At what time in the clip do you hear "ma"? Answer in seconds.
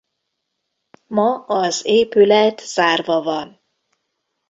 1.07-1.37